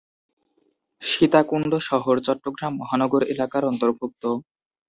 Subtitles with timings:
[1.01, 4.23] সীতাকুণ্ড শহর চট্টগ্রাম মহানগর এলাকার অন্তর্ভুক্ত।